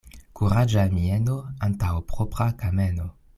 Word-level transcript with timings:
Kuraĝa 0.37 0.85
mieno 0.95 1.35
antaŭ 1.67 1.93
propra 2.15 2.49
kameno. 2.65 3.09